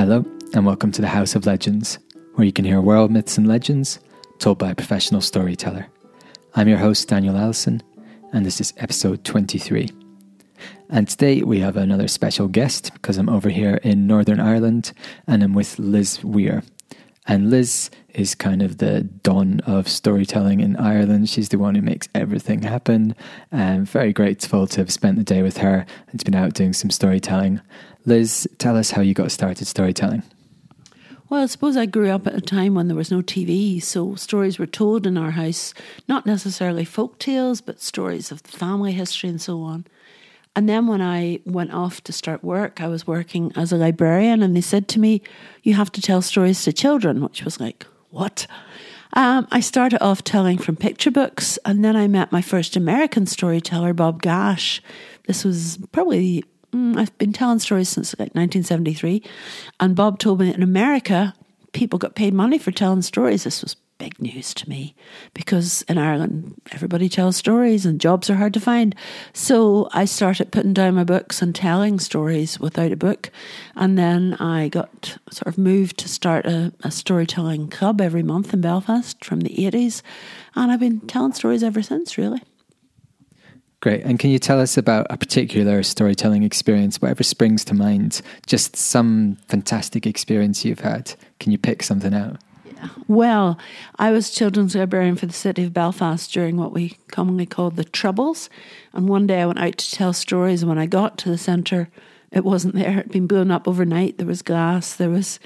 Hello, 0.00 0.24
and 0.54 0.64
welcome 0.64 0.90
to 0.92 1.02
the 1.02 1.08
House 1.08 1.34
of 1.34 1.44
Legends, 1.44 1.98
where 2.34 2.46
you 2.46 2.54
can 2.54 2.64
hear 2.64 2.80
world 2.80 3.10
myths 3.10 3.36
and 3.36 3.46
legends 3.46 4.00
told 4.38 4.56
by 4.56 4.70
a 4.70 4.74
professional 4.74 5.20
storyteller. 5.20 5.88
I'm 6.54 6.68
your 6.68 6.78
host, 6.78 7.06
Daniel 7.06 7.36
Allison, 7.36 7.82
and 8.32 8.46
this 8.46 8.62
is 8.62 8.72
episode 8.78 9.24
23. 9.24 9.90
And 10.88 11.06
today 11.06 11.42
we 11.42 11.58
have 11.58 11.76
another 11.76 12.08
special 12.08 12.48
guest 12.48 12.94
because 12.94 13.18
I'm 13.18 13.28
over 13.28 13.50
here 13.50 13.74
in 13.82 14.06
Northern 14.06 14.40
Ireland 14.40 14.92
and 15.26 15.42
I'm 15.42 15.52
with 15.52 15.78
Liz 15.78 16.24
Weir. 16.24 16.62
And 17.30 17.48
Liz 17.48 17.90
is 18.12 18.34
kind 18.34 18.60
of 18.60 18.78
the 18.78 19.02
dawn 19.02 19.60
of 19.60 19.86
storytelling 19.86 20.58
in 20.58 20.74
Ireland. 20.74 21.28
She's 21.28 21.50
the 21.50 21.60
one 21.60 21.76
who 21.76 21.80
makes 21.80 22.08
everything 22.12 22.62
happen. 22.62 23.14
I'm 23.52 23.84
very 23.86 24.12
grateful 24.12 24.66
to 24.66 24.80
have 24.80 24.90
spent 24.90 25.16
the 25.16 25.22
day 25.22 25.40
with 25.40 25.58
her 25.58 25.86
and 26.10 26.18
to 26.18 26.24
been 26.24 26.34
out 26.34 26.54
doing 26.54 26.72
some 26.72 26.90
storytelling. 26.90 27.60
Liz, 28.04 28.48
tell 28.58 28.76
us 28.76 28.90
how 28.90 29.02
you 29.02 29.14
got 29.14 29.30
started 29.30 29.68
storytelling. 29.68 30.24
Well, 31.28 31.44
I 31.44 31.46
suppose 31.46 31.76
I 31.76 31.86
grew 31.86 32.10
up 32.10 32.26
at 32.26 32.34
a 32.34 32.40
time 32.40 32.74
when 32.74 32.88
there 32.88 32.96
was 32.96 33.12
no 33.12 33.22
TV, 33.22 33.80
so 33.80 34.16
stories 34.16 34.58
were 34.58 34.66
told 34.66 35.06
in 35.06 35.16
our 35.16 35.30
house, 35.30 35.72
not 36.08 36.26
necessarily 36.26 36.84
folk 36.84 37.20
tales, 37.20 37.60
but 37.60 37.80
stories 37.80 38.32
of 38.32 38.42
the 38.42 38.50
family 38.50 38.90
history 38.90 39.30
and 39.30 39.40
so 39.40 39.62
on. 39.62 39.86
And 40.56 40.68
then 40.68 40.86
when 40.86 41.00
I 41.00 41.40
went 41.44 41.72
off 41.72 42.02
to 42.04 42.12
start 42.12 42.42
work, 42.42 42.80
I 42.80 42.88
was 42.88 43.06
working 43.06 43.52
as 43.56 43.72
a 43.72 43.76
librarian, 43.76 44.42
and 44.42 44.56
they 44.56 44.60
said 44.60 44.88
to 44.88 44.98
me, 44.98 45.22
You 45.62 45.74
have 45.74 45.92
to 45.92 46.02
tell 46.02 46.22
stories 46.22 46.64
to 46.64 46.72
children, 46.72 47.22
which 47.22 47.44
was 47.44 47.60
like, 47.60 47.86
What? 48.10 48.46
Um, 49.12 49.48
I 49.50 49.60
started 49.60 50.02
off 50.02 50.22
telling 50.22 50.58
from 50.58 50.76
picture 50.76 51.10
books, 51.10 51.58
and 51.64 51.84
then 51.84 51.96
I 51.96 52.06
met 52.08 52.32
my 52.32 52.42
first 52.42 52.76
American 52.76 53.26
storyteller, 53.26 53.92
Bob 53.92 54.22
Gash. 54.22 54.82
This 55.26 55.44
was 55.44 55.78
probably 55.92 56.44
mm, 56.72 56.96
I've 56.96 57.16
been 57.18 57.32
telling 57.32 57.58
stories 57.58 57.88
since 57.88 58.12
like 58.14 58.34
1973. 58.34 59.22
And 59.78 59.96
Bob 59.96 60.18
told 60.18 60.40
me 60.40 60.52
in 60.52 60.62
America, 60.62 61.34
people 61.72 61.98
got 61.98 62.14
paid 62.14 62.34
money 62.34 62.58
for 62.58 62.70
telling 62.70 63.02
stories. 63.02 63.44
This 63.44 63.62
was 63.62 63.76
big 64.00 64.20
news 64.20 64.54
to 64.54 64.68
me 64.68 64.96
because 65.34 65.82
in 65.82 65.98
Ireland, 65.98 66.60
everybody 66.72 67.08
tells 67.08 67.36
stories 67.36 67.84
and 67.84 68.00
jobs 68.00 68.30
are 68.30 68.34
hard 68.34 68.54
to 68.54 68.60
find. 68.60 68.96
So 69.34 69.88
I 69.92 70.06
started 70.06 70.50
putting 70.50 70.72
down 70.72 70.94
my 70.94 71.04
books 71.04 71.42
and 71.42 71.54
telling 71.54 72.00
stories 72.00 72.58
without 72.58 72.92
a 72.92 72.96
book. 72.96 73.30
And 73.76 73.98
then 73.98 74.34
I 74.40 74.68
got 74.68 75.18
sort 75.30 75.46
of 75.46 75.58
moved 75.58 75.98
to 75.98 76.08
start 76.08 76.46
a, 76.46 76.72
a 76.82 76.90
storytelling 76.90 77.68
club 77.68 78.00
every 78.00 78.22
month 78.22 78.54
in 78.54 78.62
Belfast 78.62 79.22
from 79.22 79.40
the 79.40 79.50
80s. 79.50 80.00
And 80.56 80.72
I've 80.72 80.80
been 80.80 81.00
telling 81.00 81.34
stories 81.34 81.62
ever 81.62 81.82
since, 81.82 82.16
really. 82.16 82.42
Great. 83.80 84.02
And 84.04 84.18
can 84.18 84.30
you 84.30 84.38
tell 84.38 84.60
us 84.60 84.76
about 84.76 85.06
a 85.10 85.16
particular 85.16 85.82
storytelling 85.82 86.42
experience, 86.42 87.00
whatever 87.00 87.22
springs 87.22 87.64
to 87.66 87.74
mind? 87.74 88.22
Just 88.46 88.76
some 88.76 89.36
fantastic 89.48 90.06
experience 90.06 90.64
you've 90.64 90.80
had. 90.80 91.14
Can 91.38 91.52
you 91.52 91.58
pick 91.58 91.82
something 91.82 92.14
out? 92.14 92.40
Well, 93.08 93.58
I 93.98 94.10
was 94.10 94.30
children's 94.30 94.74
librarian 94.74 95.16
for 95.16 95.26
the 95.26 95.32
city 95.32 95.64
of 95.64 95.72
Belfast 95.72 96.32
during 96.32 96.56
what 96.56 96.72
we 96.72 96.98
commonly 97.08 97.46
called 97.46 97.76
the 97.76 97.84
Troubles. 97.84 98.48
And 98.92 99.08
one 99.08 99.26
day 99.26 99.40
I 99.40 99.46
went 99.46 99.58
out 99.58 99.78
to 99.78 99.90
tell 99.90 100.12
stories, 100.12 100.62
and 100.62 100.68
when 100.68 100.78
I 100.78 100.86
got 100.86 101.18
to 101.18 101.28
the 101.28 101.38
centre, 101.38 101.88
it 102.30 102.44
wasn't 102.44 102.74
there. 102.74 102.90
It 102.90 102.94
had 102.94 103.10
been 103.10 103.26
blown 103.26 103.50
up 103.50 103.66
overnight. 103.66 104.18
There 104.18 104.26
was 104.26 104.42
glass, 104.42 104.94
there 104.94 105.10
was 105.10 105.40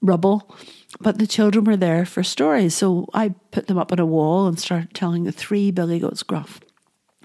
rubble, 0.00 0.54
but 1.00 1.18
the 1.18 1.26
children 1.26 1.64
were 1.64 1.76
there 1.76 2.04
for 2.04 2.22
stories. 2.22 2.74
So 2.74 3.06
I 3.12 3.34
put 3.50 3.66
them 3.66 3.78
up 3.78 3.92
on 3.92 3.98
a 3.98 4.06
wall 4.06 4.46
and 4.46 4.58
started 4.58 4.94
telling 4.94 5.24
the 5.24 5.32
three 5.32 5.70
Billy 5.70 5.98
Goats 5.98 6.22
Gruff 6.22 6.60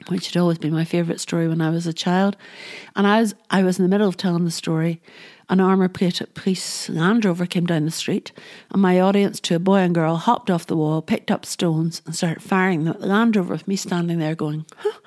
which 0.09 0.27
had 0.27 0.39
always 0.39 0.57
been 0.57 0.73
my 0.73 0.85
favourite 0.85 1.19
story 1.19 1.47
when 1.47 1.61
I 1.61 1.69
was 1.69 1.87
a 1.87 1.93
child. 1.93 2.37
And 2.95 3.07
I 3.07 3.19
was 3.19 3.35
I 3.49 3.63
was 3.63 3.79
in 3.79 3.83
the 3.83 3.89
middle 3.89 4.07
of 4.07 4.17
telling 4.17 4.45
the 4.45 4.51
story. 4.51 5.01
An 5.49 5.61
armour 5.61 5.87
plated 5.87 6.33
police 6.33 6.89
Land 6.89 7.23
Rover 7.23 7.45
came 7.45 7.65
down 7.65 7.85
the 7.85 7.91
street, 7.91 8.33
and 8.71 8.81
my 8.81 8.99
audience, 8.99 9.39
to 9.41 9.55
a 9.55 9.59
boy 9.59 9.77
and 9.77 9.95
girl, 9.95 10.17
hopped 10.17 10.51
off 10.51 10.67
the 10.67 10.75
wall, 10.75 11.01
picked 11.01 11.31
up 11.31 11.45
stones, 11.45 12.01
and 12.05 12.13
started 12.15 12.43
firing 12.43 12.83
them 12.83 12.93
at 12.93 12.99
the 12.99 13.07
Land 13.07 13.35
Rover 13.35 13.53
with 13.53 13.67
me 13.67 13.77
standing 13.77 14.19
there 14.19 14.35
going, 14.35 14.65
huh, 14.75 14.99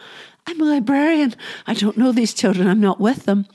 I'm 0.46 0.60
a 0.60 0.64
librarian. 0.64 1.34
I 1.66 1.74
don't 1.74 1.98
know 1.98 2.10
these 2.10 2.32
children. 2.32 2.68
I'm 2.68 2.80
not 2.80 3.00
with 3.00 3.24
them. 3.24 3.46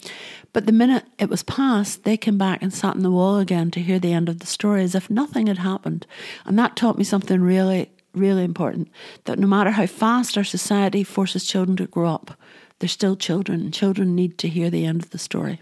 But 0.53 0.67
the 0.67 0.71
minute 0.71 1.05
it 1.17 1.29
was 1.29 1.43
past, 1.43 2.03
they 2.03 2.17
came 2.17 2.37
back 2.37 2.61
and 2.61 2.73
sat 2.73 2.95
on 2.95 3.01
the 3.01 3.11
wall 3.11 3.39
again 3.39 3.71
to 3.71 3.81
hear 3.81 3.99
the 3.99 4.13
end 4.13 4.29
of 4.29 4.39
the 4.39 4.45
story 4.45 4.83
as 4.83 4.95
if 4.95 5.09
nothing 5.09 5.47
had 5.47 5.57
happened. 5.57 6.05
And 6.45 6.57
that 6.59 6.75
taught 6.75 6.97
me 6.97 7.03
something 7.03 7.41
really 7.41 7.91
really 8.15 8.43
important 8.43 8.89
that 9.25 9.37
no 9.37 9.47
matter 9.47 9.71
how 9.71 9.85
fast 9.85 10.37
our 10.37 10.43
society 10.43 11.03
forces 11.03 11.45
children 11.45 11.75
to 11.77 11.85
grow 11.85 12.09
up, 12.09 12.39
they're 12.79 12.89
still 12.89 13.15
children, 13.15 13.61
and 13.61 13.73
children 13.73 14.15
need 14.15 14.37
to 14.37 14.47
hear 14.47 14.69
the 14.69 14.85
end 14.85 15.03
of 15.03 15.09
the 15.11 15.17
story. 15.17 15.59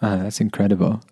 Wow, 0.00 0.16
that's 0.16 0.40
incredible. 0.40 1.02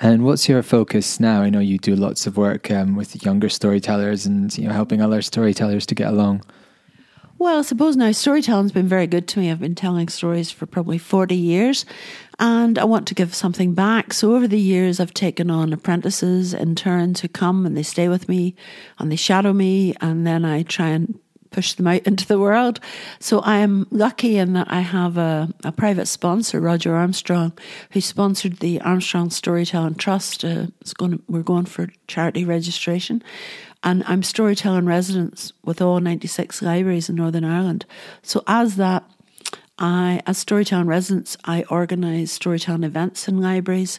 And 0.00 0.24
what's 0.24 0.48
your 0.48 0.62
focus 0.62 1.20
now? 1.20 1.42
I 1.42 1.50
know 1.50 1.60
you 1.60 1.78
do 1.78 1.94
lots 1.94 2.26
of 2.26 2.36
work 2.36 2.70
um, 2.70 2.96
with 2.96 3.24
younger 3.24 3.48
storytellers 3.48 4.26
and 4.26 4.56
you 4.56 4.66
know 4.66 4.72
helping 4.72 5.00
other 5.00 5.22
storytellers 5.22 5.86
to 5.86 5.94
get 5.94 6.08
along. 6.08 6.42
Well, 7.38 7.58
I 7.58 7.62
suppose 7.62 7.96
now 7.96 8.12
storytelling's 8.12 8.72
been 8.72 8.88
very 8.88 9.06
good 9.06 9.28
to 9.28 9.38
me. 9.38 9.50
I've 9.50 9.60
been 9.60 9.74
telling 9.74 10.08
stories 10.08 10.50
for 10.50 10.64
probably 10.64 10.96
40 10.96 11.34
years 11.34 11.84
and 12.38 12.78
I 12.78 12.84
want 12.84 13.06
to 13.08 13.14
give 13.14 13.34
something 13.34 13.74
back. 13.74 14.14
So 14.14 14.34
over 14.34 14.48
the 14.48 14.58
years, 14.58 15.00
I've 15.00 15.12
taken 15.12 15.50
on 15.50 15.74
apprentices, 15.74 16.54
interns 16.54 17.20
who 17.20 17.28
come 17.28 17.66
and 17.66 17.76
they 17.76 17.82
stay 17.82 18.08
with 18.08 18.26
me 18.26 18.54
and 18.98 19.12
they 19.12 19.16
shadow 19.16 19.52
me 19.52 19.94
and 20.00 20.26
then 20.26 20.46
I 20.46 20.62
try 20.62 20.88
and 20.88 21.18
push 21.56 21.72
them 21.72 21.86
out 21.86 22.02
into 22.02 22.26
the 22.26 22.38
world. 22.38 22.80
So 23.18 23.40
I 23.40 23.56
am 23.60 23.86
lucky 23.90 24.36
in 24.36 24.52
that 24.52 24.70
I 24.70 24.80
have 24.80 25.16
a, 25.16 25.48
a 25.64 25.72
private 25.72 26.04
sponsor, 26.04 26.60
Roger 26.60 26.94
Armstrong, 26.94 27.52
who 27.92 28.02
sponsored 28.02 28.58
the 28.58 28.78
Armstrong 28.82 29.30
Storytelling 29.30 29.94
Trust. 29.94 30.44
Uh, 30.44 30.66
it's 30.82 30.92
going 30.92 31.12
to, 31.12 31.22
we're 31.28 31.40
going 31.40 31.64
for 31.64 31.88
charity 32.08 32.44
registration. 32.44 33.22
And 33.82 34.04
I'm 34.06 34.22
storytelling 34.22 34.84
residence 34.84 35.54
with 35.64 35.80
all 35.80 35.98
96 35.98 36.60
libraries 36.60 37.08
in 37.08 37.16
Northern 37.16 37.44
Ireland. 37.44 37.86
So 38.20 38.42
as 38.46 38.76
that, 38.76 39.04
I, 39.78 40.20
as 40.26 40.36
storytelling 40.36 40.88
residents, 40.88 41.38
I 41.46 41.64
organise 41.70 42.32
storytelling 42.32 42.84
events 42.84 43.28
in 43.28 43.40
libraries, 43.40 43.98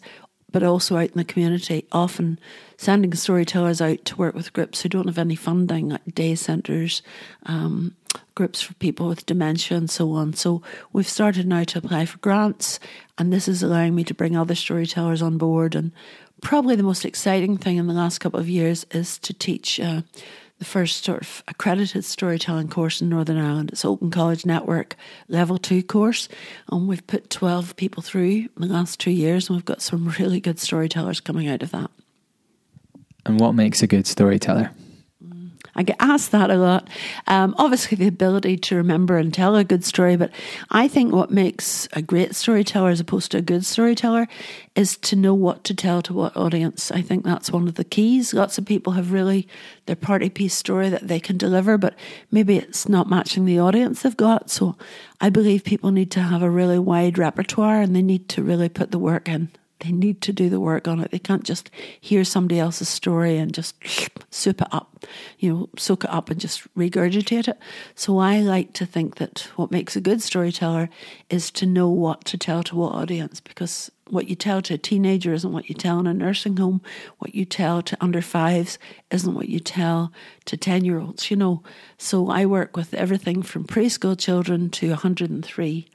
but 0.52 0.62
also 0.62 0.98
out 0.98 1.10
in 1.10 1.18
the 1.18 1.24
community, 1.24 1.88
often 1.92 2.40
sending 2.78 3.14
storytellers 3.14 3.82
out 3.82 4.06
to 4.06 4.16
work 4.16 4.36
with 4.36 4.54
groups 4.54 4.82
who 4.82 4.90
don't 4.90 5.08
have 5.08 5.18
any 5.18 5.36
funding, 5.36 5.90
like 5.90 6.16
day 6.16 6.36
centres, 6.36 7.02
um, 7.48 7.96
groups 8.36 8.62
for 8.62 8.74
people 8.76 9.08
with 9.08 9.26
dementia, 9.26 9.78
and 9.78 9.90
so 9.90 10.12
on. 10.14 10.34
So 10.34 10.62
we've 10.94 11.08
started 11.08 11.48
now 11.48 11.64
to 11.66 11.80
apply 11.80 12.06
for 12.06 12.20
grants, 12.20 12.80
and 13.18 13.34
this 13.34 13.48
is 13.48 13.64
allowing 13.64 13.96
me 13.96 14.04
to 14.06 14.14
bring 14.14 14.38
other 14.38 14.56
storytellers 14.56 15.22
on 15.22 15.38
board 15.38 15.76
and 15.76 15.92
probably 16.42 16.76
the 16.76 16.84
most 16.84 17.06
exciting 17.06 17.58
thing 17.58 17.78
in 17.78 17.88
the 17.88 17.94
last 17.94 18.20
couple 18.20 18.40
of 18.40 18.50
years 18.50 18.86
is 18.92 19.18
to 19.20 19.34
teach 19.34 19.80
uh, 19.80 20.02
the 20.60 20.66
first 20.66 21.04
sort 21.04 21.22
of 21.22 21.44
accredited 21.48 22.04
storytelling 22.04 22.68
course 22.68 23.02
in 23.02 23.10
Northern 23.10 23.38
Ireland. 23.38 23.72
It's 23.72 23.86
Open 23.86 24.12
College 24.12 24.46
Network 24.46 24.96
Level 25.28 25.58
2 25.58 25.84
course. 25.84 26.28
And 26.72 26.88
we've 26.88 27.06
put 27.06 27.30
12 27.30 27.76
people 27.76 28.02
through 28.02 28.24
in 28.24 28.50
the 28.58 28.68
last 28.68 29.00
two 29.00 29.12
years, 29.12 29.50
and 29.50 29.58
we've 29.58 29.66
got 29.66 29.82
some 29.82 30.08
really 30.20 30.40
good 30.40 30.60
storytellers 30.60 31.20
coming 31.20 31.48
out 31.48 31.64
of 31.64 31.72
that. 31.72 31.92
And 33.28 33.40
what 33.40 33.54
makes 33.54 33.84
a 33.84 33.88
good 33.88 34.08
storyteller? 34.08 34.72
I 35.78 35.84
get 35.84 35.98
asked 36.00 36.32
that 36.32 36.50
a 36.50 36.56
lot. 36.56 36.90
Um, 37.28 37.54
obviously, 37.60 37.98
the 37.98 38.08
ability 38.08 38.58
to 38.58 38.76
remember 38.76 39.18
and 39.18 39.32
tell 39.32 39.56
a 39.56 39.64
good 39.64 39.86
story, 39.86 40.16
but 40.16 40.32
I 40.72 40.88
think 40.88 41.14
what 41.14 41.30
makes 41.30 41.88
a 41.94 42.02
great 42.02 42.34
storyteller 42.34 42.90
as 42.90 43.00
opposed 43.00 43.32
to 43.32 43.38
a 43.38 43.44
good 43.44 43.64
storyteller 43.64 44.28
is 44.76 44.98
to 44.98 45.16
know 45.16 45.36
what 45.36 45.64
to 45.66 45.76
tell 45.76 46.02
to 46.02 46.14
what 46.14 46.36
audience. 46.36 46.90
I 46.90 47.04
think 47.04 47.24
that's 47.24 47.52
one 47.52 47.68
of 47.68 47.76
the 47.76 47.84
keys. 47.84 48.34
Lots 48.34 48.58
of 48.58 48.66
people 48.66 48.94
have 48.94 49.12
really 49.12 49.48
their 49.86 49.96
party 49.96 50.32
piece 50.32 50.56
story 50.56 50.90
that 50.90 51.08
they 51.08 51.20
can 51.20 51.38
deliver, 51.38 51.78
but 51.78 51.94
maybe 52.32 52.58
it's 52.58 52.90
not 52.90 53.08
matching 53.08 53.46
the 53.46 53.60
audience 53.60 54.02
they've 54.02 54.18
got. 54.18 54.50
So 54.50 54.76
I 55.22 55.30
believe 55.30 55.64
people 55.64 55.92
need 55.92 56.10
to 56.12 56.22
have 56.22 56.42
a 56.42 56.50
really 56.50 56.80
wide 56.80 57.20
repertoire 57.20 57.82
and 57.82 57.96
they 57.96 58.02
need 58.02 58.30
to 58.30 58.42
really 58.42 58.70
put 58.70 58.90
the 58.90 59.00
work 59.00 59.30
in. 59.30 59.52
They 59.80 59.92
need 59.92 60.22
to 60.22 60.34
do 60.34 60.50
the 60.50 60.60
work 60.60 60.88
on 60.88 61.00
it. 61.00 61.12
They 61.12 61.20
can't 61.20 61.44
just 61.44 61.70
hear 62.02 62.24
somebody 62.24 62.60
else's 62.60 62.90
story 62.90 63.38
and 63.38 63.54
just 63.54 63.76
soup 64.32 64.62
it 64.62 64.68
up, 64.72 65.06
you 65.38 65.54
know, 65.54 65.70
soak 65.78 66.04
it 66.04 66.10
up 66.10 66.30
and 66.30 66.40
just 66.40 66.64
regurgitate 66.76 67.48
it. 67.48 67.60
So 67.94 68.18
I 68.18 68.40
like 68.40 68.74
to 68.74 68.86
think 68.86 69.16
that 69.16 69.50
what 69.56 69.72
makes 69.72 69.96
a 69.96 70.02
good 70.02 70.22
storyteller 70.22 70.90
is 71.30 71.52
to 71.52 71.66
know 71.66 71.90
what 71.90 72.26
to 72.26 72.38
tell 72.38 72.64
to 72.64 72.76
what 72.76 72.94
audience 72.96 73.40
because 73.40 73.92
what 74.10 74.30
you 74.30 74.36
tell 74.36 74.62
to 74.64 74.76
a 74.76 74.78
teenager 74.78 75.34
isn't 75.34 75.52
what 75.52 75.70
you 75.70 75.76
tell 75.76 76.00
in 76.00 76.08
a 76.08 76.14
nursing 76.14 76.58
home. 76.58 76.82
What 77.20 77.36
you 77.36 77.46
tell 77.46 77.82
to 77.84 77.98
under 78.02 78.22
fives 78.22 78.80
isn't 79.12 79.34
what 79.34 79.50
you 79.50 79.60
tell 79.60 80.12
to 80.46 80.58
10 80.58 80.86
year 80.86 81.00
olds, 81.00 81.30
you 81.30 81.38
know. 81.38 81.62
So 81.98 82.30
I 82.30 82.46
work 82.46 82.76
with 82.76 82.94
everything 82.94 83.44
from 83.44 83.66
preschool 83.66 84.18
children 84.18 84.70
to 84.72 84.90
103 84.90 85.88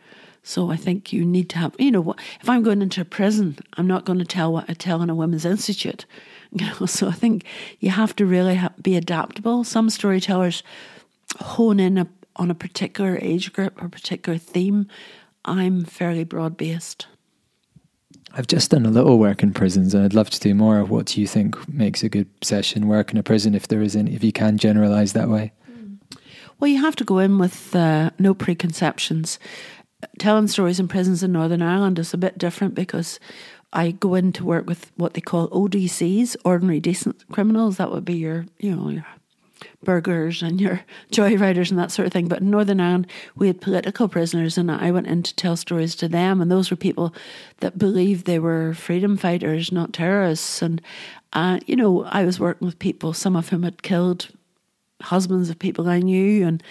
so 0.43 0.71
I 0.71 0.77
think 0.77 1.13
you 1.13 1.25
need 1.25 1.49
to 1.51 1.59
have, 1.59 1.75
you 1.79 1.91
know, 1.91 2.15
if 2.41 2.49
I'm 2.49 2.63
going 2.63 2.83
into 2.83 3.01
a 3.01 3.05
prison, 3.05 3.57
I'm 3.75 3.87
not 3.87 4.05
going 4.05 4.19
to 4.19 4.25
tell 4.25 4.53
what 4.53 4.69
I 4.69 4.75
tell 4.75 5.01
in 5.03 5.11
a 5.11 5.15
women's 5.15 5.45
institute. 5.45 6.07
You 6.55 6.67
know, 6.67 6.85
so 6.85 7.09
I 7.09 7.13
think 7.13 7.47
you 7.81 7.89
have 7.89 8.15
to 8.17 8.27
really 8.27 8.57
ha- 8.57 8.75
be 8.83 8.95
adaptable. 8.95 9.65
Some 9.65 9.89
storytellers 9.89 10.63
hone 11.41 11.81
in 11.81 11.97
a, 11.97 12.07
on 12.37 12.51
a 12.51 12.55
particular 12.55 13.19
age 13.23 13.55
group 13.55 13.83
or 13.83 13.89
particular 13.89 14.37
theme. 14.37 14.87
I'm 15.47 15.87
fairly 15.87 16.25
broad 16.25 16.59
based. 16.59 17.07
I've 18.35 18.49
just 18.49 18.71
done 18.71 18.85
a 18.85 18.91
little 18.91 19.19
work 19.19 19.43
in 19.43 19.55
prisons, 19.55 19.95
and 19.95 20.05
I'd 20.05 20.13
love 20.13 20.29
to 20.29 20.41
do 20.41 20.55
more. 20.55 20.85
What 20.85 21.07
do 21.07 21.23
you 21.23 21.27
think 21.27 21.67
makes 21.71 22.03
a 22.03 22.11
good 22.11 22.29
session 22.45 22.87
work 22.87 23.13
in 23.13 23.17
a 23.17 23.23
prison, 23.23 23.55
if 23.55 23.69
there 23.69 23.81
is 23.81 23.97
any, 23.97 24.15
if 24.15 24.23
you 24.23 24.33
can 24.33 24.59
generalize 24.59 25.15
that 25.15 25.31
way? 25.31 25.53
Well, 26.61 26.71
you 26.71 26.83
have 26.83 26.97
to 26.97 27.05
go 27.05 27.19
in 27.19 27.39
with 27.39 27.75
uh, 27.75 28.11
no 28.19 28.35
preconceptions. 28.35 29.39
Telling 30.19 30.49
stories 30.49 30.81
in 30.81 30.89
prisons 30.89 31.23
in 31.23 31.33
Northern 31.33 31.63
Ireland 31.63 31.99
is 31.99 32.15
a 32.15 32.19
bit 32.19 32.39
different 32.39 32.75
because 32.75 33.19
I 33.73 33.93
go 33.93 34.15
in 34.15 34.33
to 34.33 34.45
work 34.45 34.67
with 34.67 34.93
what 34.97 35.15
they 35.15 35.21
call 35.21 35.49
ODCs, 35.49 36.37
ordinary 36.45 36.81
decent 36.81 37.27
criminals. 37.33 37.79
That 37.79 37.91
would 37.91 38.05
be 38.05 38.15
your, 38.15 38.47
you 38.59 38.75
know, 38.75 38.91
your 38.91 39.07
burglars 39.83 40.43
and 40.43 40.61
your 40.61 40.83
joyriders 41.11 41.71
and 41.71 41.79
that 41.79 41.91
sort 41.91 42.07
of 42.07 42.13
thing. 42.13 42.29
But 42.29 42.41
in 42.41 42.51
Northern 42.51 42.81
Ireland, 42.81 43.07
we 43.35 43.47
had 43.47 43.61
political 43.61 44.09
prisoners, 44.09 44.59
and 44.59 44.71
I 44.71 44.91
went 44.91 45.07
in 45.07 45.23
to 45.23 45.35
tell 45.35 45.57
stories 45.57 45.95
to 45.97 46.09
them. 46.09 46.41
And 46.41 46.51
those 46.51 46.71
were 46.71 46.77
people 46.77 47.15
that 47.61 47.79
believed 47.79 48.27
they 48.27 48.39
were 48.39 48.75
freedom 48.75 49.17
fighters, 49.17 49.73
not 49.73 49.93
terrorists. 49.93 50.61
And, 50.61 50.83
uh, 51.33 51.61
you 51.67 51.77
know, 51.77 52.05
I 52.05 52.25
was 52.25 52.39
working 52.39 52.67
with 52.67 52.79
people, 52.79 53.15
some 53.15 53.37
of 53.37 53.49
whom 53.49 53.63
had 53.63 53.83
killed 53.83 54.29
husbands 55.01 55.51
of 55.51 55.59
people 55.59 55.89
I 55.89 56.01
knew. 56.01 56.47
And 56.47 56.63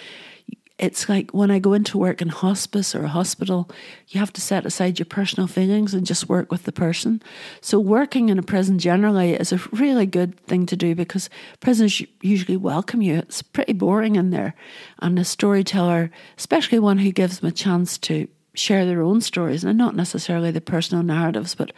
it's 0.82 1.08
like 1.08 1.30
when 1.30 1.52
I 1.52 1.60
go 1.60 1.74
into 1.74 1.96
work 1.96 2.20
in 2.20 2.28
hospice 2.28 2.92
or 2.92 3.04
a 3.04 3.08
hospital, 3.08 3.70
you 4.08 4.18
have 4.18 4.32
to 4.32 4.40
set 4.40 4.66
aside 4.66 4.98
your 4.98 5.06
personal 5.06 5.46
feelings 5.46 5.94
and 5.94 6.04
just 6.04 6.28
work 6.28 6.50
with 6.50 6.64
the 6.64 6.72
person. 6.72 7.22
So, 7.60 7.78
working 7.78 8.30
in 8.30 8.38
a 8.38 8.42
prison 8.42 8.80
generally 8.80 9.34
is 9.34 9.52
a 9.52 9.60
really 9.70 10.06
good 10.06 10.38
thing 10.40 10.66
to 10.66 10.76
do 10.76 10.96
because 10.96 11.30
prisons 11.60 12.02
usually 12.20 12.56
welcome 12.56 13.00
you. 13.00 13.18
It's 13.18 13.42
pretty 13.42 13.74
boring 13.74 14.16
in 14.16 14.30
there. 14.30 14.54
And 14.98 15.16
a 15.20 15.24
storyteller, 15.24 16.10
especially 16.36 16.80
one 16.80 16.98
who 16.98 17.12
gives 17.12 17.38
them 17.38 17.48
a 17.48 17.52
chance 17.52 17.96
to 17.98 18.26
share 18.54 18.84
their 18.84 19.02
own 19.02 19.20
stories, 19.20 19.62
and 19.62 19.78
not 19.78 19.94
necessarily 19.94 20.50
the 20.50 20.60
personal 20.60 21.04
narratives, 21.04 21.54
but 21.54 21.70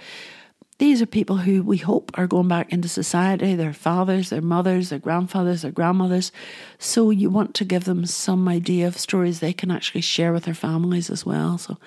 these 0.79 1.01
are 1.01 1.07
people 1.07 1.37
who 1.37 1.63
we 1.63 1.77
hope 1.77 2.11
are 2.15 2.27
going 2.27 2.49
back 2.49 2.73
into 2.73 2.89
society, 2.89 3.55
their 3.55 3.73
fathers, 3.73 4.31
their 4.31 4.43
mothers, 4.43 4.91
their 4.91 4.99
grandfathers, 4.99 5.63
their 5.63 5.71
grandmothers. 5.71 6.33
So 6.79 7.11
you 7.11 7.31
want 7.31 7.55
to 7.55 7.65
give 7.65 7.85
them 7.85 8.07
some 8.07 8.49
idea 8.49 8.89
of 8.89 8.99
stories 8.99 9.39
they 9.39 9.53
can 9.53 9.71
actually 9.71 10.01
share 10.01 10.33
with 10.33 10.45
their 10.45 10.55
families 10.55 11.11
as 11.11 11.25
well. 11.25 11.59
So 11.59 11.79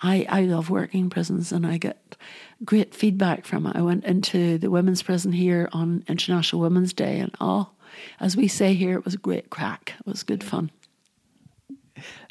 I, 0.00 0.26
I 0.28 0.42
love 0.42 0.70
working 0.70 1.00
in 1.00 1.10
prisons 1.10 1.50
and 1.50 1.66
I 1.66 1.78
get 1.78 2.16
great 2.64 2.94
feedback 2.94 3.44
from 3.44 3.66
it. 3.66 3.74
I 3.74 3.82
went 3.82 4.04
into 4.04 4.58
the 4.58 4.70
women's 4.70 5.02
prison 5.02 5.32
here 5.32 5.68
on 5.72 6.04
International 6.06 6.62
Women's 6.62 6.92
Day 6.92 7.18
and 7.18 7.34
oh, 7.40 7.70
as 8.20 8.36
we 8.36 8.46
say 8.46 8.74
here, 8.74 8.96
it 8.96 9.04
was 9.04 9.14
a 9.14 9.18
great 9.18 9.50
crack. 9.50 9.94
It 9.98 10.06
was 10.06 10.22
good 10.22 10.44
fun. 10.44 10.70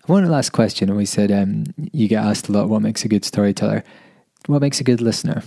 One 0.05 0.29
last 0.29 0.51
question, 0.51 0.95
we 0.95 1.05
said 1.05 1.31
um, 1.31 1.65
you 1.91 2.07
get 2.07 2.23
asked 2.23 2.47
a 2.47 2.51
lot 2.51 2.69
what 2.69 2.83
makes 2.83 3.03
a 3.03 3.07
good 3.07 3.25
storyteller. 3.25 3.83
What 4.45 4.61
makes 4.61 4.79
a 4.79 4.83
good 4.83 5.01
listener? 5.01 5.41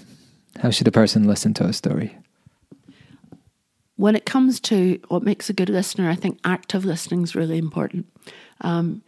How 0.61 0.71
should 0.71 0.89
a 0.89 0.93
person 0.93 1.27
listen 1.27 1.55
to 1.55 1.65
a 1.65 1.73
story? 1.73 2.17
When 3.97 4.17
it 4.17 4.27
comes 4.27 4.61
to 4.61 5.01
what 5.09 5.23
makes 5.23 5.51
a 5.51 5.53
good 5.53 5.69
listener, 5.69 6.09
I 6.09 6.15
think 6.15 6.39
active 6.45 6.85
listening 6.85 7.23
is 7.23 7.35
really 7.35 7.59
important. 7.59 8.07
Um, 8.61 9.03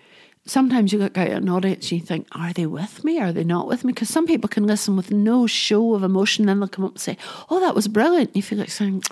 sometimes 0.46 0.92
you 0.92 0.98
look 0.98 1.16
out 1.18 1.28
at 1.28 1.42
an 1.42 1.48
audience 1.48 1.90
and 1.90 2.00
you 2.00 2.06
think, 2.06 2.26
are 2.32 2.52
they 2.52 2.66
with 2.66 3.04
me? 3.04 3.20
Are 3.20 3.32
they 3.32 3.44
not 3.44 3.66
with 3.66 3.84
me? 3.84 3.92
Because 3.92 4.08
some 4.08 4.26
people 4.26 4.48
can 4.48 4.66
listen 4.66 4.96
with 4.96 5.12
no 5.12 5.46
show 5.46 5.94
of 5.94 6.02
emotion, 6.02 6.46
then 6.46 6.60
they'll 6.60 6.68
come 6.68 6.84
up 6.84 6.92
and 6.92 7.00
say, 7.00 7.16
oh, 7.50 7.60
that 7.60 7.74
was 7.74 7.88
brilliant. 7.88 8.34
You 8.34 8.42
feel 8.42 8.58
like 8.58 8.70
saying, 8.70 9.02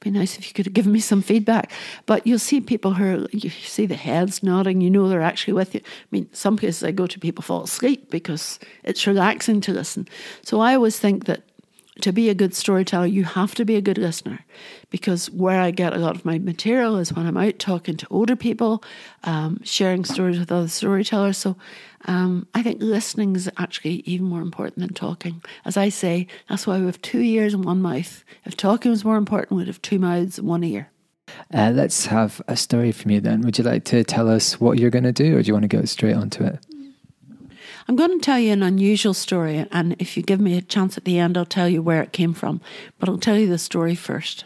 be 0.00 0.10
nice 0.10 0.38
if 0.38 0.46
you 0.46 0.54
could 0.54 0.66
have 0.66 0.74
given 0.74 0.92
me 0.92 1.00
some 1.00 1.22
feedback. 1.22 1.72
But 2.04 2.26
you'll 2.26 2.38
see 2.38 2.60
people 2.60 2.92
who 2.94 3.24
are, 3.24 3.28
you 3.32 3.50
see 3.50 3.86
the 3.86 3.96
heads 3.96 4.42
nodding, 4.42 4.80
you 4.80 4.90
know 4.90 5.08
they're 5.08 5.22
actually 5.22 5.54
with 5.54 5.74
you. 5.74 5.80
I 5.84 6.06
mean, 6.10 6.28
some 6.32 6.56
places 6.56 6.84
I 6.84 6.92
go 6.92 7.06
to, 7.06 7.18
people 7.18 7.42
fall 7.42 7.64
asleep 7.64 8.10
because 8.10 8.58
it's 8.84 9.06
relaxing 9.06 9.60
to 9.62 9.72
listen. 9.72 10.06
So 10.42 10.60
I 10.60 10.74
always 10.74 10.98
think 10.98 11.24
that 11.24 11.42
to 12.02 12.12
be 12.12 12.28
a 12.28 12.34
good 12.34 12.54
storyteller, 12.54 13.06
you 13.06 13.24
have 13.24 13.54
to 13.54 13.64
be 13.64 13.76
a 13.76 13.80
good 13.80 13.98
listener 13.98 14.44
because 14.90 15.30
where 15.30 15.60
I 15.60 15.70
get 15.70 15.94
a 15.94 15.98
lot 15.98 16.14
of 16.14 16.24
my 16.24 16.38
material 16.38 16.98
is 16.98 17.12
when 17.12 17.26
I'm 17.26 17.36
out 17.36 17.58
talking 17.58 17.96
to 17.96 18.06
older 18.10 18.36
people, 18.36 18.82
um, 19.24 19.60
sharing 19.64 20.04
stories 20.04 20.38
with 20.38 20.52
other 20.52 20.68
storytellers. 20.68 21.38
So 21.38 21.56
um, 22.06 22.46
I 22.54 22.62
think 22.62 22.82
listening 22.82 23.34
is 23.34 23.50
actually 23.56 24.02
even 24.06 24.26
more 24.26 24.42
important 24.42 24.80
than 24.80 24.94
talking. 24.94 25.42
As 25.64 25.76
I 25.76 25.88
say, 25.88 26.26
that's 26.48 26.66
why 26.66 26.78
we 26.78 26.86
have 26.86 27.00
two 27.02 27.20
ears 27.20 27.54
and 27.54 27.64
one 27.64 27.82
mouth. 27.82 28.24
If 28.44 28.56
talking 28.56 28.90
was 28.90 29.04
more 29.04 29.16
important, 29.16 29.56
we'd 29.58 29.66
have 29.66 29.82
two 29.82 29.98
mouths 29.98 30.38
and 30.38 30.48
one 30.48 30.64
ear. 30.64 30.90
Uh, 31.52 31.72
let's 31.74 32.06
have 32.06 32.40
a 32.46 32.56
story 32.56 32.92
from 32.92 33.10
you 33.10 33.20
then. 33.20 33.40
Would 33.40 33.58
you 33.58 33.64
like 33.64 33.84
to 33.86 34.04
tell 34.04 34.28
us 34.28 34.60
what 34.60 34.78
you're 34.78 34.90
going 34.90 35.04
to 35.04 35.12
do, 35.12 35.36
or 35.36 35.42
do 35.42 35.48
you 35.48 35.54
want 35.54 35.68
to 35.68 35.76
go 35.76 35.84
straight 35.84 36.14
onto 36.14 36.44
it? 36.44 36.64
I'm 37.88 37.94
going 37.94 38.18
to 38.18 38.24
tell 38.24 38.38
you 38.38 38.52
an 38.52 38.64
unusual 38.64 39.14
story, 39.14 39.64
and 39.70 39.94
if 40.00 40.16
you 40.16 40.22
give 40.24 40.40
me 40.40 40.58
a 40.58 40.62
chance 40.62 40.96
at 40.96 41.04
the 41.04 41.18
end, 41.20 41.38
I'll 41.38 41.44
tell 41.44 41.68
you 41.68 41.80
where 41.80 42.02
it 42.02 42.12
came 42.12 42.34
from. 42.34 42.60
But 42.98 43.08
I'll 43.08 43.18
tell 43.18 43.38
you 43.38 43.46
the 43.46 43.58
story 43.58 43.94
first. 43.94 44.44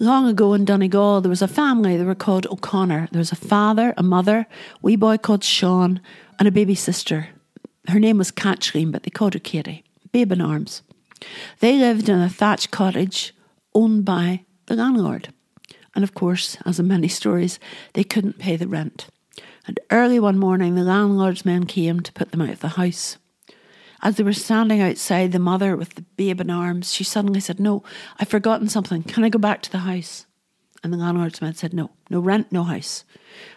Long 0.00 0.28
ago 0.28 0.54
in 0.54 0.64
Donegal, 0.64 1.20
there 1.20 1.28
was 1.28 1.42
a 1.42 1.48
family. 1.48 1.96
They 1.96 2.04
were 2.04 2.14
called 2.14 2.46
O'Connor. 2.46 3.08
There 3.10 3.18
was 3.18 3.32
a 3.32 3.36
father, 3.36 3.94
a 3.96 4.02
mother, 4.02 4.38
a 4.40 4.46
wee 4.80 4.94
boy 4.94 5.18
called 5.18 5.42
Sean, 5.42 6.00
and 6.38 6.46
a 6.46 6.52
baby 6.52 6.76
sister. 6.76 7.30
Her 7.88 7.98
name 7.98 8.18
was 8.18 8.30
Kathleen, 8.30 8.92
but 8.92 9.02
they 9.02 9.10
called 9.10 9.34
her 9.34 9.40
Katie. 9.40 9.84
Babe 10.12 10.30
in 10.30 10.40
arms. 10.40 10.82
They 11.58 11.76
lived 11.78 12.08
in 12.08 12.20
a 12.20 12.28
thatched 12.28 12.70
cottage 12.70 13.34
owned 13.74 14.04
by 14.04 14.44
the 14.66 14.76
landlord. 14.76 15.32
And 15.96 16.04
of 16.04 16.14
course, 16.14 16.56
as 16.64 16.78
in 16.78 16.86
many 16.86 17.08
stories, 17.08 17.58
they 17.94 18.04
couldn't 18.04 18.38
pay 18.38 18.54
the 18.54 18.68
rent. 18.68 19.08
And 19.66 19.80
early 19.90 20.20
one 20.20 20.38
morning, 20.38 20.76
the 20.76 20.84
landlord's 20.84 21.44
men 21.44 21.66
came 21.66 22.00
to 22.00 22.12
put 22.12 22.30
them 22.30 22.40
out 22.40 22.50
of 22.50 22.60
the 22.60 22.68
house. 22.68 23.18
As 24.00 24.16
they 24.16 24.22
were 24.22 24.32
standing 24.32 24.80
outside, 24.80 25.32
the 25.32 25.38
mother 25.38 25.76
with 25.76 25.94
the 25.94 26.02
babe 26.02 26.40
in 26.40 26.50
arms, 26.50 26.92
she 26.92 27.02
suddenly 27.02 27.40
said, 27.40 27.58
No, 27.58 27.82
I've 28.18 28.28
forgotten 28.28 28.68
something. 28.68 29.02
Can 29.02 29.24
I 29.24 29.28
go 29.28 29.38
back 29.38 29.62
to 29.62 29.72
the 29.72 29.78
house? 29.78 30.26
And 30.82 30.92
the 30.92 30.96
landlord's 30.96 31.40
man 31.40 31.54
said, 31.54 31.74
No, 31.74 31.90
no 32.08 32.20
rent, 32.20 32.52
no 32.52 32.62
house. 32.62 33.04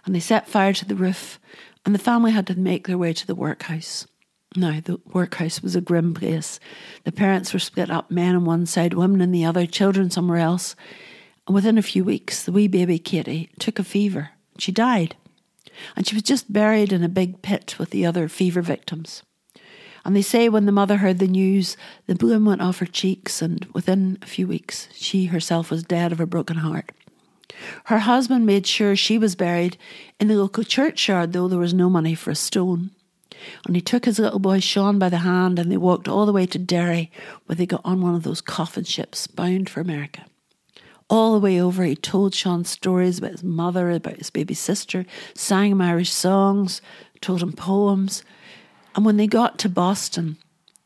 And 0.05 0.15
they 0.15 0.19
set 0.19 0.49
fire 0.49 0.73
to 0.73 0.85
the 0.85 0.95
roof, 0.95 1.39
and 1.85 1.93
the 1.93 1.99
family 1.99 2.31
had 2.31 2.47
to 2.47 2.59
make 2.59 2.87
their 2.87 2.97
way 2.97 3.13
to 3.13 3.27
the 3.27 3.35
workhouse. 3.35 4.07
Now, 4.55 4.81
the 4.81 4.99
workhouse 5.13 5.61
was 5.61 5.75
a 5.75 5.81
grim 5.81 6.13
place. 6.13 6.59
The 7.05 7.11
parents 7.11 7.53
were 7.53 7.59
split 7.59 7.89
up, 7.89 8.11
men 8.11 8.35
on 8.35 8.43
one 8.43 8.65
side, 8.65 8.93
women 8.93 9.21
on 9.21 9.31
the 9.31 9.45
other, 9.45 9.65
children 9.65 10.09
somewhere 10.09 10.39
else. 10.39 10.75
And 11.47 11.55
within 11.55 11.77
a 11.77 11.83
few 11.83 12.03
weeks, 12.03 12.43
the 12.43 12.51
wee 12.51 12.67
baby 12.67 12.99
Katie 12.99 13.49
took 13.59 13.79
a 13.79 13.83
fever. 13.83 14.31
She 14.57 14.71
died. 14.71 15.15
And 15.95 16.05
she 16.05 16.15
was 16.15 16.23
just 16.23 16.51
buried 16.51 16.91
in 16.91 17.03
a 17.03 17.09
big 17.09 17.41
pit 17.41 17.75
with 17.79 17.91
the 17.91 18.05
other 18.05 18.27
fever 18.27 18.61
victims. 18.61 19.23
And 20.03 20.15
they 20.15 20.21
say 20.21 20.49
when 20.49 20.65
the 20.65 20.71
mother 20.71 20.97
heard 20.97 21.19
the 21.19 21.27
news, 21.27 21.77
the 22.07 22.15
bloom 22.15 22.45
went 22.45 22.61
off 22.61 22.79
her 22.79 22.85
cheeks, 22.85 23.41
and 23.41 23.65
within 23.73 24.17
a 24.21 24.25
few 24.25 24.47
weeks, 24.47 24.87
she 24.93 25.25
herself 25.25 25.69
was 25.69 25.83
dead 25.83 26.11
of 26.11 26.19
a 26.19 26.25
broken 26.25 26.57
heart. 26.57 26.91
Her 27.85 27.99
husband 27.99 28.45
made 28.45 28.65
sure 28.65 28.95
she 28.95 29.17
was 29.17 29.35
buried 29.35 29.77
in 30.19 30.27
the 30.27 30.35
local 30.35 30.63
churchyard, 30.63 31.33
though 31.33 31.47
there 31.47 31.59
was 31.59 31.73
no 31.73 31.89
money 31.89 32.15
for 32.15 32.31
a 32.31 32.35
stone. 32.35 32.91
And 33.65 33.75
he 33.75 33.81
took 33.81 34.05
his 34.05 34.19
little 34.19 34.39
boy 34.39 34.59
Sean 34.59 34.99
by 34.99 35.09
the 35.09 35.19
hand 35.19 35.57
and 35.59 35.71
they 35.71 35.77
walked 35.77 36.07
all 36.07 36.25
the 36.25 36.33
way 36.33 36.45
to 36.45 36.59
Derry, 36.59 37.11
where 37.45 37.55
they 37.55 37.65
got 37.65 37.81
on 37.83 38.01
one 38.01 38.15
of 38.15 38.23
those 38.23 38.41
coffin 38.41 38.83
ships 38.83 39.27
bound 39.27 39.69
for 39.69 39.81
America. 39.81 40.25
All 41.09 41.33
the 41.33 41.39
way 41.39 41.59
over, 41.59 41.83
he 41.83 41.95
told 41.95 42.33
Sean 42.33 42.63
stories 42.63 43.17
about 43.17 43.31
his 43.31 43.43
mother, 43.43 43.91
about 43.91 44.17
his 44.17 44.29
baby 44.29 44.53
sister, 44.53 45.05
sang 45.35 45.71
him 45.71 45.81
Irish 45.81 46.11
songs, 46.11 46.81
told 47.19 47.41
him 47.41 47.51
poems, 47.51 48.23
and 48.95 49.05
when 49.05 49.17
they 49.17 49.27
got 49.27 49.57
to 49.59 49.69
Boston, 49.69 50.37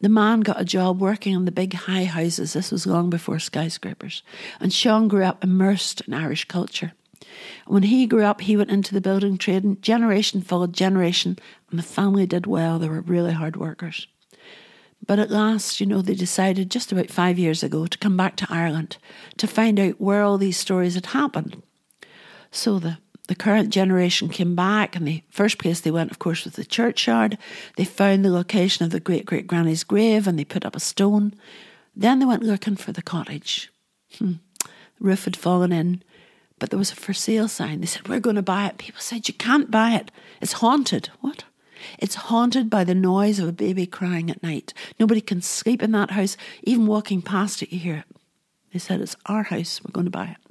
the 0.01 0.09
man 0.09 0.41
got 0.41 0.61
a 0.61 0.65
job 0.65 0.99
working 0.99 1.35
on 1.35 1.45
the 1.45 1.51
big 1.51 1.73
high 1.73 2.05
houses. 2.05 2.53
This 2.53 2.71
was 2.71 2.85
long 2.85 3.09
before 3.09 3.39
skyscrapers. 3.39 4.23
And 4.59 4.71
Sean 4.71 5.07
grew 5.07 5.23
up 5.23 5.43
immersed 5.43 6.01
in 6.01 6.13
Irish 6.13 6.45
culture. 6.45 6.93
When 7.65 7.83
he 7.83 8.05
grew 8.05 8.23
up, 8.23 8.41
he 8.41 8.57
went 8.57 8.69
into 8.69 8.93
the 8.93 9.01
building 9.01 9.37
trade, 9.37 9.63
and 9.63 9.81
generation 9.81 10.41
followed 10.41 10.73
generation, 10.73 11.39
and 11.69 11.79
the 11.79 11.83
family 11.83 12.27
did 12.27 12.45
well. 12.45 12.77
They 12.77 12.89
were 12.89 13.01
really 13.01 13.33
hard 13.33 13.55
workers. 13.55 14.07
But 15.07 15.19
at 15.19 15.31
last, 15.31 15.79
you 15.79 15.85
know, 15.85 16.01
they 16.01 16.15
decided 16.15 16.71
just 16.71 16.91
about 16.91 17.09
five 17.09 17.37
years 17.37 17.63
ago 17.63 17.85
to 17.87 17.97
come 17.97 18.17
back 18.17 18.35
to 18.37 18.47
Ireland 18.49 18.97
to 19.37 19.47
find 19.47 19.79
out 19.79 20.01
where 20.01 20.23
all 20.23 20.37
these 20.37 20.57
stories 20.57 20.95
had 20.95 21.07
happened. 21.07 21.61
So 22.51 22.79
the 22.79 22.97
the 23.27 23.35
current 23.35 23.69
generation 23.69 24.29
came 24.29 24.55
back, 24.55 24.95
and 24.95 25.07
the 25.07 25.23
first 25.29 25.57
place 25.57 25.81
they 25.81 25.91
went, 25.91 26.11
of 26.11 26.19
course, 26.19 26.43
was 26.43 26.53
the 26.53 26.65
churchyard. 26.65 27.37
They 27.75 27.85
found 27.85 28.23
the 28.23 28.31
location 28.31 28.85
of 28.85 28.91
the 28.91 28.99
great 28.99 29.25
great 29.25 29.47
granny's 29.47 29.83
grave 29.83 30.27
and 30.27 30.37
they 30.37 30.45
put 30.45 30.65
up 30.65 30.75
a 30.75 30.79
stone. 30.79 31.33
Then 31.95 32.19
they 32.19 32.25
went 32.25 32.43
looking 32.43 32.75
for 32.75 32.91
the 32.91 33.01
cottage. 33.01 33.71
Hmm. 34.17 34.33
The 34.59 34.69
roof 34.99 35.25
had 35.25 35.35
fallen 35.35 35.71
in, 35.71 36.03
but 36.59 36.69
there 36.69 36.79
was 36.79 36.91
a 36.91 36.95
for 36.95 37.13
sale 37.13 37.47
sign. 37.47 37.81
They 37.81 37.87
said, 37.87 38.07
We're 38.07 38.19
going 38.19 38.35
to 38.35 38.41
buy 38.41 38.67
it. 38.67 38.77
People 38.77 39.01
said, 39.01 39.27
You 39.27 39.33
can't 39.33 39.71
buy 39.71 39.95
it. 39.95 40.11
It's 40.41 40.53
haunted. 40.53 41.09
What? 41.21 41.45
It's 41.99 42.15
haunted 42.15 42.69
by 42.69 42.83
the 42.83 42.95
noise 42.95 43.39
of 43.39 43.47
a 43.47 43.53
baby 43.53 43.85
crying 43.85 44.29
at 44.29 44.41
night. 44.41 44.73
Nobody 44.99 45.21
can 45.21 45.41
sleep 45.41 45.83
in 45.83 45.91
that 45.91 46.11
house. 46.11 46.35
Even 46.63 46.87
walking 46.87 47.21
past 47.21 47.61
it, 47.61 47.71
you 47.71 47.79
hear 47.79 47.97
it. 47.97 48.17
They 48.73 48.79
said, 48.79 49.01
It's 49.01 49.15
our 49.25 49.43
house. 49.43 49.81
We're 49.83 49.91
going 49.91 50.05
to 50.05 50.11
buy 50.11 50.25
it. 50.25 50.44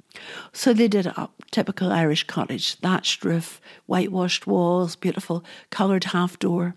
So 0.53 0.73
they 0.73 0.87
did 0.87 1.05
it 1.05 1.17
up. 1.17 1.33
Typical 1.51 1.91
Irish 1.91 2.25
cottage, 2.25 2.75
thatched 2.75 3.23
roof, 3.23 3.61
whitewashed 3.85 4.47
walls, 4.47 4.95
beautiful 4.95 5.43
coloured 5.69 6.05
half 6.05 6.39
door. 6.39 6.75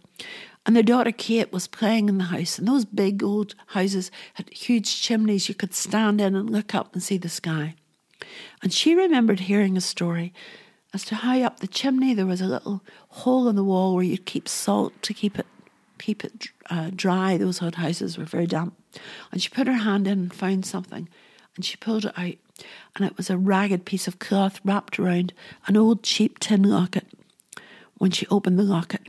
And 0.67 0.77
their 0.77 0.83
daughter 0.83 1.13
Kate 1.13 1.53
was 1.53 1.67
playing 1.67 2.09
in 2.09 2.19
the 2.19 2.25
house, 2.25 2.59
and 2.59 2.69
those 2.69 2.85
big 2.85 3.23
old 3.23 3.55
houses 3.69 4.11
had 4.35 4.51
huge 4.51 5.01
chimneys 5.01 5.49
you 5.49 5.55
could 5.55 5.73
stand 5.73 6.21
in 6.21 6.35
and 6.35 6.51
look 6.51 6.75
up 6.75 6.93
and 6.93 7.03
see 7.03 7.17
the 7.17 7.29
sky. 7.29 7.75
And 8.63 8.73
she 8.73 8.95
remembered 8.95 9.41
hearing 9.41 9.77
a 9.77 9.81
story 9.81 10.35
as 10.93 11.05
to 11.05 11.15
how 11.15 11.39
up 11.41 11.61
the 11.61 11.67
chimney 11.67 12.15
there 12.15 12.27
was 12.27 12.41
a 12.41 12.47
little 12.47 12.83
hole 13.09 13.49
in 13.49 13.57
the 13.57 13.65
wall 13.65 13.95
where 13.95 14.05
you'd 14.05 14.27
keep 14.27 14.49
salt 14.49 14.93
to 15.03 15.15
keep 15.15 15.39
it 15.39 15.47
keep 15.99 16.25
it 16.25 16.49
uh, 16.71 16.91
dry. 16.95 17.37
Those 17.37 17.63
old 17.63 17.75
houses 17.75 18.17
were 18.17 18.25
very 18.25 18.47
damp. 18.47 18.77
And 19.33 19.43
she 19.43 19.49
put 19.49 19.67
her 19.67 19.73
hand 19.73 20.07
in 20.07 20.19
and 20.19 20.35
found 20.35 20.65
something, 20.65 21.09
and 21.57 21.65
she 21.65 21.77
pulled 21.77 22.05
it 22.05 22.17
out, 22.17 22.35
and 22.95 23.05
it 23.05 23.17
was 23.17 23.31
a 23.31 23.39
ragged 23.39 23.85
piece 23.85 24.09
of 24.09 24.19
cloth 24.19 24.61
wrapped 24.65 24.99
around 24.99 25.33
an 25.67 25.77
old 25.77 26.03
cheap 26.03 26.39
tin 26.39 26.63
locket. 26.63 27.07
When 27.97 28.11
she 28.11 28.27
opened 28.29 28.59
the 28.59 28.65
locket, 28.65 29.09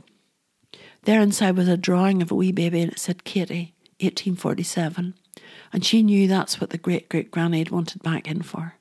there 1.04 1.20
inside 1.20 1.56
was 1.56 1.68
a 1.68 1.76
drawing 1.76 2.22
of 2.22 2.30
a 2.30 2.34
wee 2.34 2.52
baby, 2.52 2.80
and 2.82 2.92
it 2.92 2.98
said 2.98 3.24
Katie, 3.24 3.74
1847. 4.00 5.14
And 5.72 5.84
she 5.84 6.02
knew 6.02 6.26
that's 6.26 6.60
what 6.60 6.70
the 6.70 6.78
great 6.78 7.08
great 7.08 7.30
granny 7.30 7.58
had 7.58 7.70
wanted 7.70 8.02
back 8.02 8.28
in 8.28 8.42
for. 8.42 8.74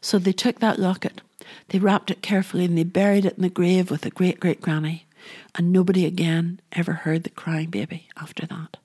So 0.00 0.18
they 0.18 0.32
took 0.32 0.60
that 0.60 0.78
locket, 0.78 1.22
they 1.68 1.78
wrapped 1.78 2.10
it 2.10 2.22
carefully, 2.22 2.64
and 2.64 2.76
they 2.76 2.84
buried 2.84 3.24
it 3.24 3.36
in 3.36 3.42
the 3.42 3.48
grave 3.48 3.90
with 3.90 4.02
the 4.02 4.10
great 4.10 4.40
great 4.40 4.60
granny. 4.60 5.06
And 5.54 5.72
nobody 5.72 6.04
again 6.04 6.60
ever 6.72 6.92
heard 6.92 7.22
the 7.22 7.30
crying 7.30 7.70
baby 7.70 8.08
after 8.16 8.46
that. 8.46 8.76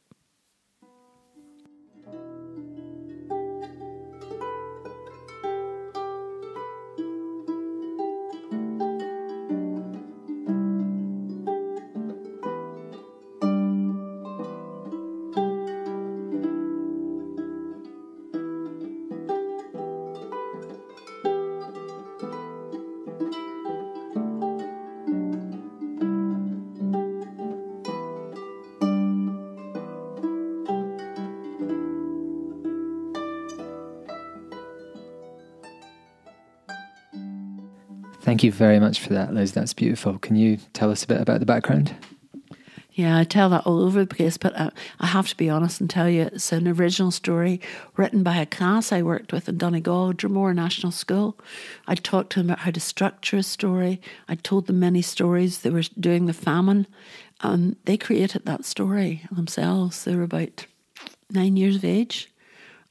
Thank 38.21 38.43
you 38.43 38.51
very 38.51 38.79
much 38.79 38.99
for 38.99 39.13
that, 39.13 39.33
Liz. 39.33 39.53
That's 39.53 39.73
beautiful. 39.73 40.19
Can 40.19 40.35
you 40.35 40.57
tell 40.73 40.91
us 40.91 41.03
a 41.03 41.07
bit 41.07 41.21
about 41.21 41.39
the 41.39 41.45
background? 41.45 41.95
Yeah, 42.99 43.17
I 43.17 43.23
tell 43.23 43.49
that 43.51 43.65
all 43.65 43.81
over 43.81 43.99
the 44.01 44.13
place, 44.13 44.37
but 44.37 44.53
uh, 44.59 44.71
I 44.99 45.05
have 45.05 45.29
to 45.29 45.37
be 45.37 45.49
honest 45.49 45.79
and 45.79 45.89
tell 45.89 46.09
you 46.09 46.23
it's 46.23 46.51
an 46.51 46.67
original 46.67 47.11
story 47.11 47.61
written 47.95 48.23
by 48.23 48.35
a 48.37 48.45
class 48.45 48.91
I 48.91 49.03
worked 49.03 49.31
with 49.31 49.47
in 49.47 49.57
Donegal, 49.57 50.11
Dromore 50.11 50.53
National 50.53 50.91
School. 50.91 51.39
I 51.87 51.95
talked 51.95 52.31
to 52.33 52.39
them 52.39 52.49
about 52.49 52.59
how 52.59 52.71
to 52.71 52.79
structure 52.81 53.37
a 53.37 53.43
story. 53.43 54.01
I 54.27 54.35
told 54.35 54.67
them 54.67 54.81
many 54.81 55.01
stories. 55.01 55.59
They 55.59 55.69
were 55.69 55.83
doing 55.97 56.25
the 56.25 56.33
famine, 56.33 56.87
and 57.39 57.77
they 57.85 57.95
created 57.95 58.45
that 58.45 58.65
story 58.65 59.23
themselves. 59.31 60.03
They 60.03 60.15
were 60.17 60.23
about 60.23 60.65
nine 61.31 61.55
years 61.55 61.77
of 61.77 61.85
age. 61.85 62.29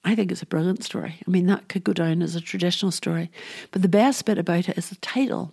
I 0.05 0.15
think 0.15 0.31
it's 0.31 0.43
a 0.43 0.47
brilliant 0.47 0.85
story. 0.85 1.17
I 1.27 1.31
mean, 1.31 1.47
that 1.47 1.69
could 1.69 1.85
go 1.85 1.93
down 1.93 2.23
as 2.23 2.35
a 2.35 2.41
traditional 2.41 2.93
story. 2.93 3.31
But 3.73 3.83
the 3.83 3.89
best 3.89 4.25
bit 4.25 4.39
about 4.39 4.69
it 4.69 4.79
is 4.79 4.89
the 4.89 4.97
title. 4.97 5.53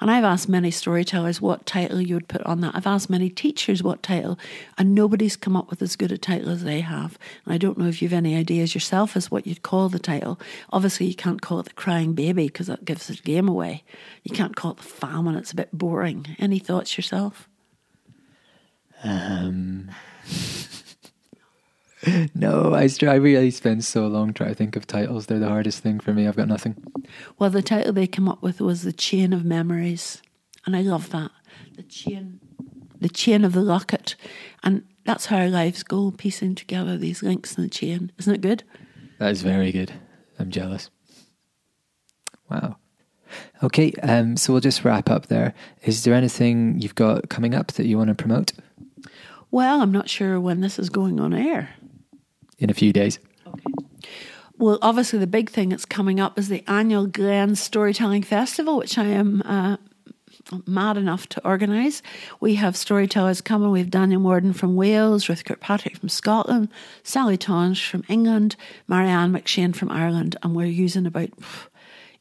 And 0.00 0.10
I've 0.10 0.22
asked 0.22 0.48
many 0.48 0.70
storytellers 0.70 1.40
what 1.40 1.66
title 1.66 2.00
you 2.00 2.14
would 2.14 2.28
put 2.28 2.42
on 2.42 2.60
that. 2.60 2.76
I've 2.76 2.86
asked 2.86 3.10
many 3.10 3.30
teachers 3.30 3.82
what 3.82 4.02
title, 4.02 4.38
and 4.78 4.94
nobody's 4.94 5.34
come 5.34 5.56
up 5.56 5.70
with 5.70 5.82
as 5.82 5.96
good 5.96 6.12
a 6.12 6.18
title 6.18 6.50
as 6.50 6.62
they 6.62 6.82
have. 6.82 7.18
And 7.44 7.52
I 7.54 7.58
don't 7.58 7.78
know 7.78 7.88
if 7.88 8.00
you've 8.00 8.12
any 8.12 8.36
ideas 8.36 8.74
yourself 8.74 9.16
as 9.16 9.30
what 9.30 9.46
you'd 9.46 9.62
call 9.62 9.88
the 9.88 9.98
title. 9.98 10.38
Obviously, 10.70 11.06
you 11.06 11.16
can't 11.16 11.42
call 11.42 11.58
it 11.58 11.64
the 11.64 11.72
crying 11.72 12.12
baby 12.12 12.46
because 12.46 12.68
that 12.68 12.84
gives 12.84 13.08
the 13.08 13.14
game 13.14 13.48
away. 13.48 13.82
You 14.22 14.34
can't 14.34 14.54
call 14.54 14.72
it 14.72 14.76
the 14.76 14.82
famine; 14.84 15.34
it's 15.34 15.52
a 15.52 15.56
bit 15.56 15.70
boring. 15.72 16.36
Any 16.38 16.60
thoughts 16.60 16.96
yourself? 16.96 17.48
Um. 19.02 19.90
no, 22.34 22.74
I, 22.74 22.88
I 23.02 23.14
really 23.14 23.50
spend 23.50 23.84
so 23.84 24.06
long 24.06 24.32
trying 24.32 24.50
to 24.50 24.54
think 24.54 24.76
of 24.76 24.86
titles. 24.86 25.26
They're 25.26 25.38
the 25.38 25.48
hardest 25.48 25.82
thing 25.82 26.00
for 26.00 26.12
me. 26.12 26.26
I've 26.26 26.36
got 26.36 26.48
nothing. 26.48 26.76
Well, 27.38 27.50
the 27.50 27.62
title 27.62 27.92
they 27.92 28.06
came 28.06 28.28
up 28.28 28.42
with 28.42 28.60
was 28.60 28.82
The 28.82 28.92
Chain 28.92 29.32
of 29.32 29.44
Memories. 29.44 30.22
And 30.64 30.76
I 30.76 30.82
love 30.82 31.10
that. 31.10 31.30
The 31.76 31.82
chain, 31.82 32.40
the 33.00 33.08
chain 33.08 33.44
of 33.44 33.52
the 33.52 33.62
locket. 33.62 34.16
And 34.62 34.84
that's 35.04 35.26
how 35.26 35.38
our 35.38 35.48
lives 35.48 35.82
go, 35.82 36.10
piecing 36.10 36.54
together 36.54 36.96
these 36.96 37.22
links 37.22 37.56
in 37.56 37.62
the 37.62 37.70
chain. 37.70 38.12
Isn't 38.18 38.34
it 38.34 38.40
good? 38.40 38.64
That 39.18 39.30
is 39.30 39.42
very 39.42 39.72
good. 39.72 39.92
I'm 40.38 40.50
jealous. 40.50 40.90
Wow. 42.50 42.76
Okay, 43.62 43.92
um, 44.02 44.36
so 44.36 44.52
we'll 44.52 44.60
just 44.60 44.84
wrap 44.84 45.10
up 45.10 45.26
there. 45.26 45.54
Is 45.82 46.04
there 46.04 46.14
anything 46.14 46.80
you've 46.80 46.94
got 46.94 47.28
coming 47.28 47.54
up 47.54 47.72
that 47.72 47.86
you 47.86 47.98
want 47.98 48.08
to 48.08 48.14
promote? 48.14 48.52
Well, 49.50 49.80
I'm 49.80 49.92
not 49.92 50.08
sure 50.08 50.40
when 50.40 50.60
this 50.60 50.78
is 50.78 50.90
going 50.90 51.18
on 51.18 51.32
air 51.32 51.70
in 52.58 52.70
a 52.70 52.74
few 52.74 52.92
days. 52.92 53.18
Okay. 53.46 53.62
Well, 54.58 54.78
obviously, 54.80 55.18
the 55.18 55.26
big 55.26 55.50
thing 55.50 55.68
that's 55.68 55.84
coming 55.84 56.18
up 56.18 56.38
is 56.38 56.48
the 56.48 56.64
annual 56.66 57.06
Glen 57.06 57.56
Storytelling 57.56 58.22
Festival, 58.22 58.78
which 58.78 58.96
I 58.96 59.04
am 59.04 59.42
uh, 59.42 59.76
mad 60.66 60.96
enough 60.96 61.28
to 61.30 61.46
organise. 61.46 62.00
We 62.40 62.54
have 62.54 62.74
storytellers 62.74 63.42
coming. 63.42 63.70
We 63.70 63.80
have 63.80 63.90
Daniel 63.90 64.20
Morden 64.20 64.54
from 64.54 64.74
Wales, 64.74 65.28
Ruth 65.28 65.44
Kirkpatrick 65.44 65.98
from 65.98 66.08
Scotland, 66.08 66.70
Sally 67.02 67.36
Tonge 67.36 67.84
from 67.84 68.04
England, 68.08 68.56
Marianne 68.88 69.32
McShane 69.32 69.76
from 69.76 69.90
Ireland, 69.90 70.36
and 70.42 70.54
we're 70.54 70.66
using 70.66 71.06
about 71.06 71.30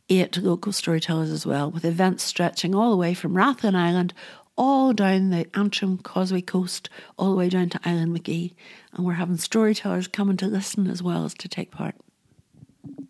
eight 0.10 0.38
local 0.38 0.72
storytellers 0.72 1.32
as 1.32 1.46
well, 1.46 1.72
with 1.72 1.86
events 1.86 2.24
stretching 2.24 2.76
all 2.76 2.92
the 2.92 2.98
way 2.98 3.14
from 3.14 3.34
Rathlin 3.34 3.76
Island 3.76 4.14
all 4.58 4.94
down 4.94 5.30
the 5.30 5.46
Antrim 5.56 5.98
Causeway 5.98 6.42
coast, 6.42 6.90
all 7.18 7.32
the 7.32 7.38
way 7.38 7.50
down 7.50 7.70
to 7.70 7.80
Islandmagee. 7.80 8.54
And 8.94 9.06
we're 9.06 9.14
having 9.14 9.38
storytellers 9.38 10.08
coming 10.08 10.38
to 10.38 10.48
listen 10.48 10.88
as 10.88 11.04
well 11.04 11.26
as 11.26 11.34
to 11.36 11.48
take 11.48 11.72
part. 11.72 11.96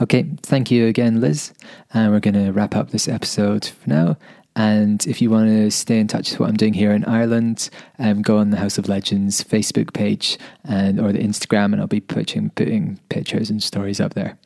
Okay, 0.00 0.26
thank 0.42 0.70
you 0.70 0.86
again, 0.86 1.20
Liz. 1.20 1.52
And 1.92 2.12
we're 2.12 2.20
going 2.20 2.34
to 2.34 2.52
wrap 2.52 2.76
up 2.76 2.90
this 2.90 3.08
episode 3.08 3.66
for 3.66 3.88
now. 3.88 4.16
And 4.56 5.06
if 5.06 5.20
you 5.20 5.28
want 5.28 5.48
to 5.48 5.70
stay 5.70 6.00
in 6.00 6.08
touch 6.08 6.30
with 6.30 6.40
what 6.40 6.48
I'm 6.48 6.56
doing 6.56 6.72
here 6.72 6.92
in 6.92 7.04
Ireland, 7.04 7.68
um, 7.98 8.22
go 8.22 8.38
on 8.38 8.50
the 8.50 8.56
House 8.56 8.78
of 8.78 8.88
Legends 8.88 9.44
Facebook 9.44 9.92
page 9.92 10.38
and 10.64 10.98
or 10.98 11.12
the 11.12 11.18
Instagram, 11.18 11.72
and 11.72 11.80
I'll 11.80 11.86
be 11.86 12.00
putting 12.00 12.48
putting 12.50 12.98
pictures 13.10 13.50
and 13.50 13.62
stories 13.62 14.00
up 14.00 14.14
there. 14.14 14.38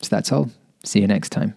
So 0.00 0.08
that's 0.08 0.32
all. 0.32 0.50
See 0.84 1.00
you 1.00 1.06
next 1.06 1.30
time. 1.30 1.54